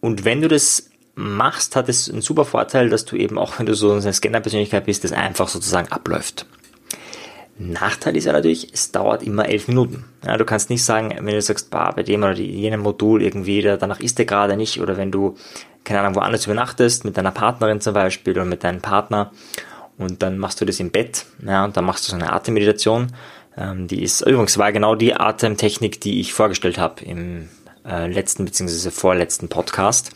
Und 0.00 0.24
wenn 0.24 0.40
du 0.40 0.48
das 0.48 0.88
machst, 1.16 1.76
hat 1.76 1.88
es 1.88 2.08
einen 2.08 2.22
super 2.22 2.44
Vorteil, 2.44 2.88
dass 2.88 3.04
du 3.04 3.16
eben 3.16 3.36
auch, 3.36 3.58
wenn 3.58 3.66
du 3.66 3.74
so 3.74 3.92
eine 3.92 4.12
Scanner-Persönlichkeit 4.12 4.86
bist, 4.86 5.02
das 5.02 5.12
einfach 5.12 5.48
sozusagen 5.48 5.90
abläuft. 5.90 6.46
Nachteil 7.58 8.16
ist 8.16 8.26
ja 8.26 8.32
natürlich, 8.32 8.72
es 8.72 8.92
dauert 8.92 9.22
immer 9.22 9.48
elf 9.48 9.66
Minuten. 9.66 10.04
Ja, 10.24 10.36
du 10.36 10.44
kannst 10.44 10.68
nicht 10.68 10.84
sagen, 10.84 11.10
wenn 11.16 11.34
du 11.34 11.40
sagst, 11.40 11.70
bah, 11.70 11.90
bei 11.90 12.02
dem 12.02 12.22
oder 12.22 12.34
jenem 12.34 12.80
Modul 12.80 13.22
irgendwie, 13.22 13.62
danach 13.62 13.98
ist 13.98 14.18
der 14.18 14.26
gerade 14.26 14.56
nicht, 14.56 14.80
oder 14.80 14.96
wenn 14.98 15.10
du, 15.10 15.36
keine 15.82 16.00
Ahnung, 16.00 16.14
woanders 16.16 16.44
übernachtest, 16.44 17.04
mit 17.06 17.16
deiner 17.16 17.30
Partnerin 17.32 17.80
zum 17.80 17.94
Beispiel 17.94 18.34
oder 18.34 18.44
mit 18.44 18.62
deinem 18.62 18.82
Partner, 18.82 19.32
und 19.98 20.22
dann 20.22 20.36
machst 20.36 20.60
du 20.60 20.66
das 20.66 20.78
im 20.80 20.90
Bett, 20.90 21.24
ja, 21.44 21.64
und 21.64 21.78
dann 21.78 21.86
machst 21.86 22.06
du 22.06 22.10
so 22.10 22.16
eine 22.16 22.30
Atemmeditation, 22.30 23.08
ähm, 23.56 23.88
die 23.88 24.02
ist 24.02 24.20
übrigens 24.20 24.58
war 24.58 24.72
genau 24.72 24.94
die 24.94 25.14
Atemtechnik, 25.14 26.00
die 26.00 26.20
ich 26.20 26.32
vorgestellt 26.34 26.78
habe 26.78 27.04
im 27.04 27.48
äh, 27.86 28.06
letzten 28.06 28.44
bzw. 28.44 28.90
vorletzten 28.90 29.48
Podcast. 29.48 30.10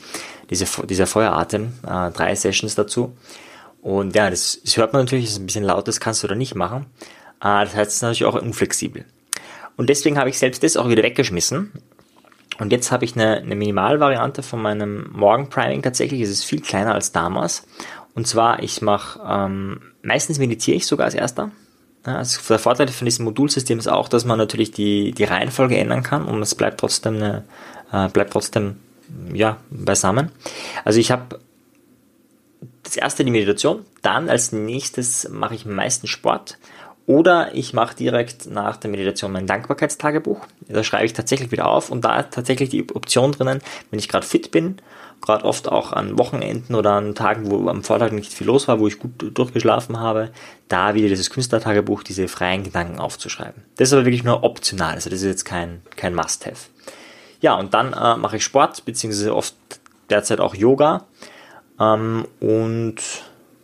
Diese, 0.50 0.66
dieser 0.86 1.06
Feueratem, 1.06 1.72
äh, 1.86 2.10
drei 2.10 2.34
Sessions 2.34 2.74
dazu. 2.74 3.16
Und 3.82 4.14
ja, 4.16 4.30
das, 4.30 4.60
das 4.64 4.76
hört 4.76 4.92
man 4.92 5.02
natürlich, 5.02 5.26
ist 5.26 5.38
ein 5.38 5.46
bisschen 5.46 5.64
laut, 5.64 5.86
das 5.88 6.00
kannst 6.00 6.22
du 6.22 6.26
da 6.26 6.34
nicht 6.34 6.54
machen. 6.54 6.86
Äh, 7.40 7.64
das 7.64 7.74
heißt, 7.74 7.88
es 7.90 7.94
ist 7.96 8.02
natürlich 8.02 8.24
auch 8.24 8.40
unflexibel. 8.40 9.04
Und 9.76 9.88
deswegen 9.88 10.18
habe 10.18 10.28
ich 10.28 10.38
selbst 10.38 10.62
das 10.62 10.76
auch 10.76 10.88
wieder 10.88 11.02
weggeschmissen. 11.02 11.72
Und 12.58 12.72
jetzt 12.72 12.92
habe 12.92 13.06
ich 13.06 13.14
eine, 13.14 13.38
eine 13.38 13.54
Minimalvariante 13.54 14.42
von 14.42 14.60
meinem 14.60 15.10
Morgenpriming 15.12 15.82
tatsächlich. 15.82 16.20
Es 16.20 16.28
ist 16.28 16.44
viel 16.44 16.60
kleiner 16.60 16.94
als 16.94 17.12
damals. 17.12 17.66
Und 18.14 18.26
zwar, 18.26 18.62
ich 18.62 18.82
mache, 18.82 19.20
ähm, 19.26 19.80
meistens 20.02 20.38
meditiere 20.38 20.76
ich 20.76 20.86
sogar 20.86 21.06
als 21.06 21.14
erster. 21.14 21.50
Also 22.02 22.40
der 22.48 22.58
Vorteil 22.58 22.88
von 22.88 23.04
diesem 23.04 23.26
Modulsystem 23.26 23.78
ist 23.78 23.88
auch, 23.88 24.08
dass 24.08 24.24
man 24.24 24.38
natürlich 24.38 24.70
die, 24.70 25.12
die 25.12 25.24
Reihenfolge 25.24 25.76
ändern 25.76 26.02
kann 26.02 26.24
und 26.24 26.40
es 26.40 26.54
bleibt 26.54 26.80
trotzdem 26.80 27.16
eine, 27.16 27.44
äh, 27.92 28.08
bleibt 28.08 28.32
trotzdem 28.32 28.76
ja, 29.32 29.58
beisammen. 29.70 30.30
Also 30.84 30.98
ich 30.98 31.10
habe 31.10 31.40
das 32.82 32.96
erste 32.96 33.24
die 33.24 33.30
Meditation, 33.30 33.84
dann 34.02 34.28
als 34.28 34.52
nächstes 34.52 35.28
mache 35.28 35.54
ich 35.54 35.66
meistens 35.66 36.10
Sport 36.10 36.58
oder 37.06 37.54
ich 37.54 37.72
mache 37.72 37.96
direkt 37.96 38.50
nach 38.50 38.76
der 38.76 38.90
Meditation 38.90 39.32
mein 39.32 39.46
Dankbarkeitstagebuch. 39.46 40.46
Da 40.68 40.84
schreibe 40.84 41.06
ich 41.06 41.12
tatsächlich 41.12 41.50
wieder 41.50 41.68
auf 41.68 41.90
und 41.90 42.04
da 42.04 42.22
tatsächlich 42.22 42.70
die 42.70 42.88
Option 42.94 43.32
drinnen, 43.32 43.60
wenn 43.90 43.98
ich 43.98 44.08
gerade 44.08 44.26
fit 44.26 44.50
bin 44.50 44.76
gerade 45.20 45.44
oft 45.44 45.68
auch 45.68 45.92
an 45.92 46.18
Wochenenden 46.18 46.74
oder 46.74 46.92
an 46.92 47.14
Tagen, 47.14 47.50
wo 47.50 47.68
am 47.68 47.82
Vortag 47.82 48.12
nicht 48.12 48.32
viel 48.32 48.46
los 48.46 48.68
war, 48.68 48.80
wo 48.80 48.86
ich 48.86 48.98
gut 48.98 49.12
durchgeschlafen 49.36 50.00
habe, 50.00 50.30
da 50.68 50.94
wieder 50.94 51.08
dieses 51.08 51.30
Künstlertagebuch, 51.30 52.02
diese 52.02 52.28
freien 52.28 52.62
Gedanken 52.62 52.98
aufzuschreiben. 52.98 53.62
Das 53.76 53.88
ist 53.88 53.92
aber 53.92 54.04
wirklich 54.04 54.24
nur 54.24 54.44
optional, 54.44 54.94
also 54.94 55.10
das 55.10 55.20
ist 55.20 55.26
jetzt 55.26 55.44
kein, 55.44 55.82
kein 55.96 56.14
Must-Have. 56.14 56.68
Ja, 57.40 57.54
und 57.54 57.74
dann 57.74 57.92
äh, 57.92 58.16
mache 58.16 58.36
ich 58.36 58.44
Sport, 58.44 58.84
beziehungsweise 58.84 59.34
oft 59.34 59.54
derzeit 60.10 60.40
auch 60.40 60.54
Yoga 60.54 61.04
ähm, 61.78 62.26
und 62.40 62.96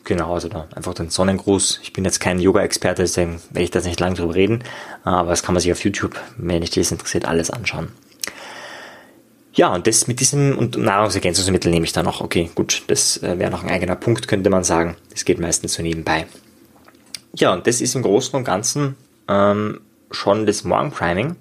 Genau, 0.07 0.35
also 0.35 0.49
da 0.49 0.69
einfach 0.73 0.95
den 0.95 1.11
Sonnengruß. 1.11 1.81
Ich 1.83 1.93
bin 1.93 2.05
jetzt 2.05 2.21
kein 2.21 2.39
Yoga-Experte, 2.39 3.03
deswegen 3.03 3.41
werde 3.51 3.65
ich 3.65 3.73
das 3.73 3.85
nicht 3.85 3.99
lange 3.99 4.15
drüber 4.15 4.37
reden, 4.37 4.63
aber 5.03 5.31
das 5.31 5.43
kann 5.43 5.53
man 5.53 5.61
sich 5.61 5.73
auf 5.73 5.83
YouTube, 5.83 6.15
wenn 6.37 6.61
dich 6.61 6.71
das 6.71 6.93
interessiert, 6.93 7.27
alles 7.27 7.51
anschauen. 7.51 7.89
Ja, 9.57 9.75
und 9.75 9.87
das 9.87 10.07
mit 10.07 10.21
diesem 10.21 10.57
und 10.57 10.77
Nahrungsergänzungsmittel 10.77 11.71
nehme 11.71 11.87
ich 11.87 11.93
dann 11.93 12.05
noch. 12.05 12.21
Okay, 12.21 12.51
gut, 12.55 12.83
das 12.89 13.23
äh, 13.23 13.39
wäre 13.39 13.51
noch 13.51 13.65
ein 13.65 13.71
eigener 13.71 13.97
Punkt, 13.97 14.29
könnte 14.29 14.51
man 14.51 14.65
sagen. 14.65 14.97
Das 15.11 15.25
geht 15.25 15.41
meistens 15.41 15.73
so 15.73 15.83
nebenbei. 15.83 16.27
Ja, 17.35 17.55
und 17.55 17.67
das 17.67 17.81
ist 17.81 17.95
im 17.95 18.03
Großen 18.03 18.37
und 18.37 18.45
Ganzen 18.45 18.97
ähm, 19.29 19.81
schon 20.11 20.45
das 20.45 20.65
Morgenpriming 20.65 21.37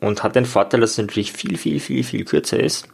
und 0.00 0.22
hat 0.22 0.36
den 0.36 0.44
Vorteil, 0.44 0.80
dass 0.80 0.92
es 0.92 0.98
natürlich 0.98 1.32
viel, 1.32 1.56
viel, 1.56 1.80
viel, 1.80 2.04
viel 2.04 2.24
kürzer 2.24 2.60
ist 2.60 2.86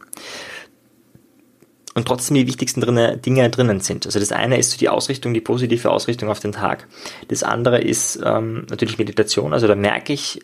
und 1.93 2.07
trotzdem 2.07 2.35
die 2.35 2.47
wichtigsten 2.47 2.81
drinne, 2.81 3.17
Dinge 3.17 3.49
drinnen 3.49 3.79
sind. 3.79 4.05
Also 4.05 4.19
das 4.19 4.31
eine 4.31 4.57
ist 4.57 4.79
die 4.79 4.89
Ausrichtung, 4.89 5.33
die 5.33 5.41
positive 5.41 5.91
Ausrichtung 5.91 6.29
auf 6.29 6.39
den 6.39 6.51
Tag. 6.51 6.87
Das 7.27 7.43
andere 7.43 7.81
ist 7.81 8.19
ähm, 8.23 8.67
natürlich 8.69 8.97
Meditation. 8.97 9.53
Also 9.53 9.67
da 9.67 9.75
merke 9.75 10.13
ich, 10.13 10.41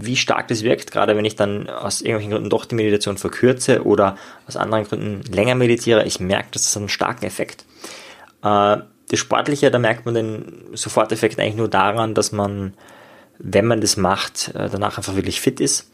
wie 0.00 0.16
stark 0.16 0.48
das 0.48 0.62
wirkt, 0.62 0.90
gerade 0.92 1.16
wenn 1.16 1.24
ich 1.24 1.36
dann 1.36 1.68
aus 1.68 2.00
irgendwelchen 2.00 2.32
Gründen 2.32 2.50
doch 2.50 2.64
die 2.64 2.74
Meditation 2.74 3.18
verkürze 3.18 3.84
oder 3.84 4.16
aus 4.46 4.56
anderen 4.56 4.84
Gründen 4.84 5.22
länger 5.32 5.54
meditiere. 5.54 6.04
Ich 6.04 6.20
merke, 6.20 6.48
das 6.52 6.62
ist 6.62 6.76
einen 6.76 6.88
starken 6.88 7.24
Effekt. 7.24 7.64
Äh, 8.42 8.78
das 9.10 9.18
Sportliche, 9.18 9.70
da 9.70 9.78
merkt 9.78 10.04
man 10.04 10.14
den 10.14 10.64
Soforteffekt 10.74 11.38
eigentlich 11.40 11.56
nur 11.56 11.68
daran, 11.68 12.14
dass 12.14 12.32
man, 12.32 12.74
wenn 13.38 13.66
man 13.66 13.80
das 13.80 13.96
macht, 13.96 14.48
äh, 14.54 14.68
danach 14.70 14.98
einfach 14.98 15.16
wirklich 15.16 15.40
fit 15.40 15.60
ist. 15.60 15.90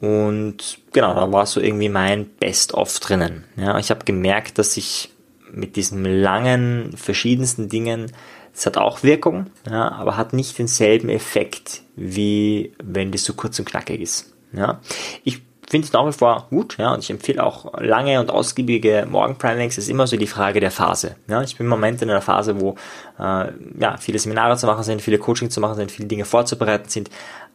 Und 0.00 0.78
genau, 0.92 1.14
da 1.14 1.30
war 1.30 1.44
so 1.44 1.60
irgendwie 1.60 1.90
mein 1.90 2.26
Best-of 2.26 2.98
drinnen. 3.00 3.44
Ja, 3.56 3.78
ich 3.78 3.90
habe 3.90 4.06
gemerkt, 4.06 4.58
dass 4.58 4.76
ich 4.78 5.10
mit 5.52 5.76
diesen 5.76 6.04
langen, 6.04 6.96
verschiedensten 6.96 7.68
Dingen, 7.68 8.10
es 8.54 8.66
hat 8.66 8.76
auch 8.76 9.02
Wirkung, 9.02 9.46
ja, 9.68 9.92
aber 9.92 10.16
hat 10.16 10.32
nicht 10.32 10.58
denselben 10.58 11.08
Effekt, 11.08 11.82
wie 11.96 12.72
wenn 12.82 13.12
das 13.12 13.24
so 13.24 13.34
kurz 13.34 13.58
und 13.58 13.64
knackig 13.64 14.00
ist. 14.00 14.32
Ja. 14.52 14.80
Ich 15.24 15.42
finde 15.70 15.86
es 15.86 15.92
nach 15.92 16.04
wie 16.04 16.12
vor 16.12 16.48
gut, 16.50 16.76
ja, 16.78 16.92
und 16.92 16.98
ich 16.98 17.10
empfehle 17.10 17.44
auch 17.44 17.80
lange 17.80 18.18
und 18.18 18.30
ausgiebige 18.30 19.06
Morgenprimings. 19.08 19.78
Es 19.78 19.84
ist 19.84 19.90
immer 19.90 20.08
so 20.08 20.16
die 20.16 20.26
Frage 20.26 20.58
der 20.58 20.72
Phase. 20.72 21.14
Ja. 21.28 21.42
Ich 21.42 21.56
bin 21.56 21.66
im 21.66 21.70
Moment 21.70 22.02
in 22.02 22.10
einer 22.10 22.20
Phase, 22.20 22.60
wo 22.60 22.74
äh, 23.20 23.52
ja, 23.78 23.96
viele 23.98 24.18
Seminare 24.18 24.56
zu 24.56 24.66
machen 24.66 24.82
sind, 24.82 25.00
viele 25.00 25.18
Coaching 25.18 25.48
zu 25.48 25.60
machen 25.60 25.76
sind, 25.76 25.92
viele 25.92 26.08
Dinge 26.08 26.24
vorzubereiten 26.24 26.88
sind 26.88 27.08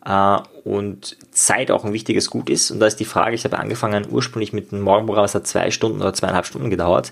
äh, 0.05 0.38
und 0.63 1.17
Zeit 1.31 1.69
auch 1.71 1.83
ein 1.85 1.93
wichtiges 1.93 2.29
Gut 2.29 2.50
ist. 2.50 2.71
Und 2.71 2.79
da 2.79 2.88
ist 2.88 3.00
die 3.00 3.05
Frage, 3.05 3.35
ich 3.35 3.43
habe 3.43 3.59
angefangen 3.59 4.07
ursprünglich 4.09 4.53
mit 4.53 4.71
einem 4.71 4.81
Morgenprogramm, 4.81 5.25
es 5.25 5.35
hat 5.35 5.47
zwei 5.47 5.71
Stunden 5.71 6.01
oder 6.01 6.13
zweieinhalb 6.13 6.45
Stunden 6.45 6.69
gedauert. 6.69 7.12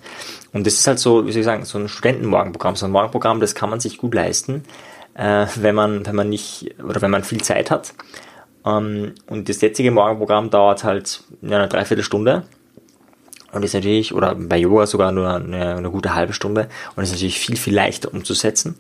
Und 0.54 0.66
das 0.66 0.76
ist 0.76 0.88
halt 0.88 1.00
so, 1.00 1.26
wie 1.28 1.32
soll 1.32 1.42
ich 1.42 1.46
sagen, 1.46 1.66
so 1.66 1.78
ein 1.78 1.88
Studentenmorgenprogramm, 1.88 2.76
so 2.76 2.86
ein 2.86 2.92
Morgenprogramm, 2.92 3.40
das 3.40 3.56
kann 3.56 3.70
man 3.70 3.80
sich 3.80 3.98
gut 3.98 4.14
leisten, 4.14 4.64
äh, 5.16 5.46
wenn 5.56 5.76
man, 5.76 6.06
wenn 6.06 6.16
man 6.16 6.30
nicht, 6.30 6.76
oder 6.84 7.02
wenn 7.02 7.12
man 7.12 7.24
viel 7.24 7.42
Zeit 7.42 7.70
hat. 7.70 7.94
Ähm, 8.66 9.14
und 9.28 9.50
das 9.50 9.62
jetzige 9.62 9.92
Morgenprogramm 9.92 10.50
dauert 10.50 10.84
halt 10.84 11.24
eine 11.42 11.68
Dreiviertelstunde 11.68 12.44
und 13.52 13.64
ist 13.64 13.74
natürlich, 13.74 14.14
oder 14.14 14.36
bei 14.36 14.58
Yoga 14.58 14.88
sogar 14.88 15.12
nur 15.12 15.30
eine, 15.34 15.76
eine, 15.76 15.92
gute 15.92 16.16
halbe 16.16 16.34
Stunde 16.34 16.70
und 16.96 17.04
ist 17.04 17.12
natürlich 17.12 17.40
viel, 17.40 17.56
viel 17.56 17.76
leichter 17.76 18.12
umzusetzen. 18.14 18.76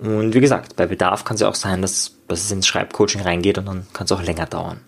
Und 0.00 0.34
wie 0.34 0.40
gesagt, 0.40 0.76
bei 0.76 0.86
Bedarf 0.86 1.24
kann 1.24 1.36
es 1.36 1.40
ja 1.40 1.48
auch 1.48 1.54
sein, 1.54 1.82
dass, 1.82 2.16
dass 2.28 2.44
es 2.44 2.50
ins 2.50 2.66
Schreibcoaching 2.66 3.22
reingeht 3.22 3.58
und 3.58 3.66
dann 3.66 3.86
kann 3.92 4.04
es 4.04 4.12
auch 4.12 4.22
länger 4.22 4.46
dauern. 4.46 4.80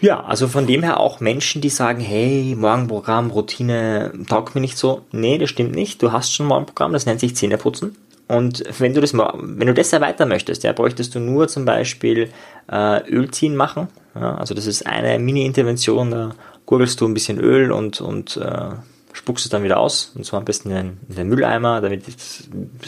Ja, 0.00 0.22
also 0.22 0.46
von 0.46 0.66
dem 0.66 0.82
her 0.84 1.00
auch 1.00 1.18
Menschen, 1.18 1.60
die 1.60 1.70
sagen, 1.70 2.00
hey, 2.00 2.54
Morgenprogramm, 2.56 3.30
Routine 3.30 4.12
taugt 4.28 4.54
mir 4.54 4.60
nicht 4.60 4.78
so. 4.78 5.02
Nee, 5.10 5.38
das 5.38 5.50
stimmt 5.50 5.74
nicht. 5.74 6.02
Du 6.02 6.12
hast 6.12 6.32
schon 6.32 6.46
ein 6.46 6.50
Morgenprogramm, 6.50 6.92
das 6.92 7.06
nennt 7.06 7.20
sich 7.20 7.34
Zähneputzen. 7.34 7.96
Und 8.28 8.62
wenn 8.78 8.94
du 8.94 9.00
das, 9.00 9.14
wenn 9.14 9.66
du 9.66 9.74
das 9.74 9.92
erweitern 9.92 10.28
möchtest, 10.28 10.62
ja, 10.62 10.72
bräuchtest 10.72 11.14
du 11.14 11.18
nur 11.18 11.48
zum 11.48 11.64
Beispiel 11.64 12.30
äh, 12.70 13.10
Ölziehen 13.10 13.56
machen. 13.56 13.88
Ja, 14.14 14.36
also 14.36 14.54
das 14.54 14.66
ist 14.66 14.86
eine 14.86 15.18
Mini-Intervention, 15.18 16.10
da 16.10 16.34
gurgelst 16.66 17.00
du 17.00 17.06
ein 17.06 17.14
bisschen 17.14 17.40
Öl 17.40 17.72
und, 17.72 18.00
und 18.00 18.36
äh, 18.36 18.70
spuckst 19.18 19.44
es 19.44 19.50
dann 19.50 19.64
wieder 19.64 19.78
aus. 19.78 20.12
Und 20.14 20.24
zwar 20.24 20.38
am 20.38 20.44
besten 20.44 20.70
in 20.70 20.76
den, 20.76 20.98
in 21.08 21.14
den 21.16 21.28
Mülleimer, 21.28 21.80
damit 21.80 22.04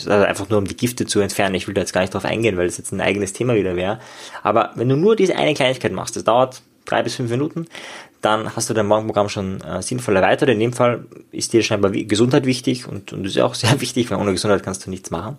also 0.07 0.11
einfach 0.25 0.49
nur 0.49 0.59
um 0.59 0.67
die 0.67 0.77
Gifte 0.77 1.05
zu 1.07 1.21
entfernen. 1.21 1.57
Ich 1.57 1.67
will 1.67 1.75
da 1.75 1.81
jetzt 1.81 1.93
gar 1.93 2.01
nicht 2.03 2.15
drauf 2.15 2.25
eingehen, 2.25 2.57
weil 2.57 2.67
das 2.67 2.79
jetzt 2.79 2.93
ein 2.93 3.01
eigenes 3.01 3.33
Thema 3.33 3.55
wieder 3.57 3.75
wäre. 3.75 3.99
Aber 4.43 4.71
wenn 4.77 4.89
du 4.89 4.97
nur 4.97 5.17
diese 5.17 5.37
eine 5.37 5.55
Kleinigkeit 5.55 5.93
machst, 5.93 6.15
das 6.15 6.25
dauert 6.25 6.63
drei 6.85 7.03
bis 7.03 7.17
fünf 7.17 7.31
Minuten, 7.31 7.67
dann 8.21 8.55
hast 8.55 8.71
du 8.71 8.75
dein 8.75 8.87
Morgenprogramm 8.87 9.29
schon 9.29 9.61
äh, 9.61 9.83
sinnvoll 9.83 10.17
erweitert. 10.17 10.49
In 10.51 10.61
dem 10.61 10.73
Fall 10.73 11.05
ist 11.33 11.53
dir 11.53 11.63
scheinbar 11.63 11.91
Gesundheit 11.91 12.47
wichtig 12.47 12.87
und, 12.87 13.13
und 13.13 13.25
ist 13.25 13.37
ja 13.37 13.45
auch 13.45 13.55
sehr 13.57 13.81
wichtig, 13.81 14.11
weil 14.11 14.19
ohne 14.19 14.33
Gesundheit 14.33 14.63
kannst 14.63 14.87
du 14.87 14.91
nichts 14.91 15.11
machen. 15.11 15.37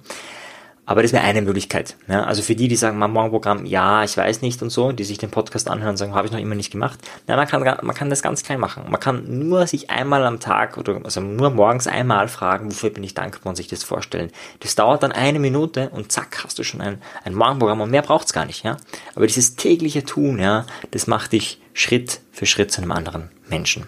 Aber 0.91 1.03
das 1.03 1.13
wäre 1.13 1.23
eine 1.23 1.41
Möglichkeit. 1.41 1.95
Ja? 2.09 2.25
Also 2.25 2.41
für 2.41 2.53
die, 2.53 2.67
die 2.67 2.75
sagen, 2.75 2.99
mein 2.99 3.11
Morgenprogramm, 3.11 3.65
ja, 3.65 4.03
ich 4.03 4.17
weiß 4.17 4.41
nicht 4.41 4.61
und 4.61 4.71
so, 4.71 4.91
die 4.91 5.05
sich 5.05 5.17
den 5.17 5.31
Podcast 5.31 5.69
anhören 5.69 5.91
und 5.91 5.97
sagen, 5.97 6.13
habe 6.13 6.27
ich 6.27 6.33
noch 6.33 6.39
immer 6.39 6.53
nicht 6.53 6.69
gemacht. 6.69 6.99
Ja, 7.29 7.37
man 7.37 7.47
kann, 7.47 7.63
man 7.63 7.95
kann 7.95 8.09
das 8.09 8.21
ganz 8.21 8.43
klein 8.43 8.59
machen. 8.59 8.83
Man 8.89 8.99
kann 8.99 9.47
nur 9.47 9.67
sich 9.67 9.89
einmal 9.89 10.25
am 10.25 10.41
Tag 10.41 10.77
oder 10.77 10.99
also 11.05 11.21
nur 11.21 11.49
morgens 11.49 11.87
einmal 11.87 12.27
fragen, 12.27 12.69
wofür 12.69 12.89
bin 12.89 13.05
ich 13.05 13.13
dankbar 13.13 13.51
und 13.51 13.55
sich 13.55 13.69
das 13.69 13.85
vorstellen. 13.85 14.33
Das 14.59 14.75
dauert 14.75 15.01
dann 15.01 15.13
eine 15.13 15.39
Minute 15.39 15.87
und 15.91 16.11
zack, 16.11 16.43
hast 16.43 16.59
du 16.59 16.63
schon 16.63 16.81
ein, 16.81 17.01
ein 17.23 17.35
Morgenprogramm 17.35 17.79
und 17.79 17.89
mehr 17.89 18.01
braucht's 18.01 18.33
gar 18.33 18.45
nicht. 18.45 18.65
Ja? 18.65 18.75
Aber 19.15 19.25
dieses 19.25 19.55
tägliche 19.55 20.03
Tun, 20.03 20.39
ja, 20.39 20.65
das 20.91 21.07
macht 21.07 21.31
dich 21.31 21.61
Schritt 21.73 22.19
für 22.33 22.45
Schritt 22.45 22.69
zu 22.73 22.81
einem 22.81 22.91
anderen 22.91 23.29
Menschen. 23.47 23.87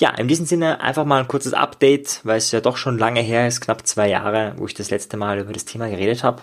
Ja, 0.00 0.08
in 0.16 0.28
diesem 0.28 0.46
Sinne 0.46 0.80
einfach 0.80 1.04
mal 1.04 1.20
ein 1.20 1.28
kurzes 1.28 1.52
Update, 1.52 2.20
weil 2.24 2.38
es 2.38 2.50
ja 2.52 2.62
doch 2.62 2.78
schon 2.78 2.96
lange 2.96 3.20
her 3.20 3.46
ist, 3.46 3.60
knapp 3.60 3.86
zwei 3.86 4.08
Jahre, 4.08 4.54
wo 4.56 4.64
ich 4.64 4.72
das 4.72 4.88
letzte 4.88 5.18
Mal 5.18 5.38
über 5.40 5.52
das 5.52 5.66
Thema 5.66 5.90
geredet 5.90 6.24
habe. 6.24 6.40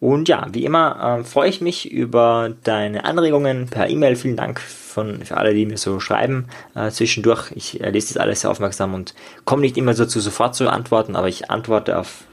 Und 0.00 0.28
ja, 0.28 0.48
wie 0.50 0.64
immer 0.64 1.20
äh, 1.20 1.24
freue 1.24 1.48
ich 1.48 1.60
mich 1.60 1.92
über 1.92 2.52
deine 2.64 3.04
Anregungen 3.04 3.68
per 3.68 3.88
E-Mail. 3.88 4.16
Vielen 4.16 4.36
Dank 4.36 4.58
von, 4.58 5.24
für 5.24 5.36
alle, 5.36 5.54
die 5.54 5.64
mir 5.64 5.78
so 5.78 6.00
schreiben 6.00 6.48
äh, 6.74 6.90
zwischendurch. 6.90 7.52
Ich 7.54 7.80
äh, 7.80 7.90
lese 7.90 8.14
das 8.14 8.16
alles 8.16 8.40
sehr 8.40 8.50
aufmerksam 8.50 8.94
und 8.94 9.14
komme 9.44 9.62
nicht 9.62 9.76
immer 9.76 9.94
dazu, 9.94 10.18
sofort 10.18 10.56
zu 10.56 10.68
antworten, 10.68 11.14
aber 11.14 11.28
ich 11.28 11.52
antworte 11.52 11.96
auf 11.96 12.24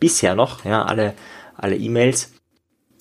bisher 0.00 0.34
noch 0.34 0.64
ja, 0.64 0.84
alle, 0.84 1.14
alle 1.56 1.76
E-Mails. 1.76 2.33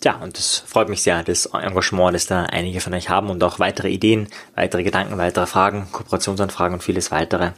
Ja, 0.03 0.17
und 0.17 0.37
das 0.37 0.59
freut 0.59 0.89
mich 0.89 1.01
sehr, 1.01 1.23
das 1.23 1.45
Engagement, 1.45 2.13
das 2.13 2.27
da 2.27 2.43
einige 2.43 2.81
von 2.81 2.93
euch 2.93 3.09
haben 3.09 3.29
und 3.29 3.41
auch 3.43 3.59
weitere 3.59 3.89
Ideen, 3.89 4.27
weitere 4.55 4.83
Gedanken, 4.83 5.17
weitere 5.17 5.45
Fragen, 5.45 5.87
Kooperationsanfragen 5.91 6.75
und 6.75 6.83
vieles 6.83 7.11
weitere. 7.11 7.51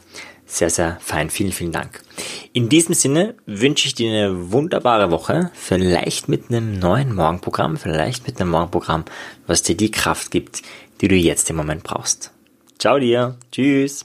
Sehr, 0.48 0.70
sehr 0.70 0.96
fein. 1.00 1.28
Vielen, 1.28 1.50
vielen 1.50 1.72
Dank. 1.72 2.02
In 2.52 2.68
diesem 2.68 2.94
Sinne 2.94 3.34
wünsche 3.46 3.88
ich 3.88 3.96
dir 3.96 4.10
eine 4.10 4.52
wunderbare 4.52 5.10
Woche. 5.10 5.50
Vielleicht 5.54 6.28
mit 6.28 6.48
einem 6.48 6.78
neuen 6.78 7.12
Morgenprogramm, 7.12 7.76
vielleicht 7.76 8.28
mit 8.28 8.40
einem 8.40 8.50
Morgenprogramm, 8.50 9.04
was 9.48 9.62
dir 9.62 9.76
die 9.76 9.90
Kraft 9.90 10.30
gibt, 10.30 10.62
die 11.00 11.08
du 11.08 11.16
jetzt 11.16 11.50
im 11.50 11.56
Moment 11.56 11.82
brauchst. 11.82 12.30
Ciao 12.78 13.00
dir. 13.00 13.36
Tschüss. 13.50 14.04